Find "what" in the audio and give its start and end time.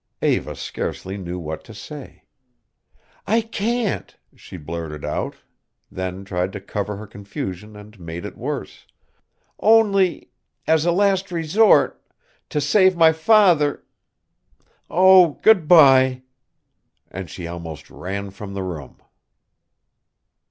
1.37-1.63